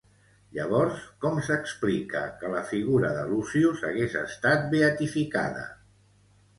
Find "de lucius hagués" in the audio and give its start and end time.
3.21-4.19